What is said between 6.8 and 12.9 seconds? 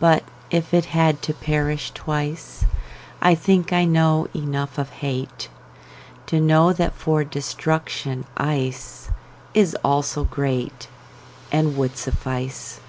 for destruction iceIs also greatAnd would suffice.